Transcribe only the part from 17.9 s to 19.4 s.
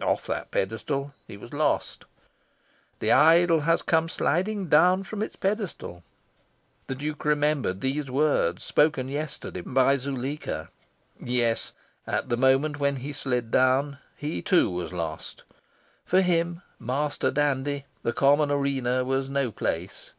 the common arena was